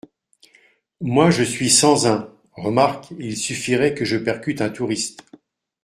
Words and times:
moi 0.99 1.29
je 1.29 1.43
suis 1.43 1.69
sans 1.69 2.07
un. 2.07 2.33
Remarque, 2.53 3.11
il 3.19 3.37
suffirait 3.37 3.93
que 3.93 4.03
je 4.03 4.17
percute 4.17 4.61
un 4.61 4.71
touriste 4.71 5.21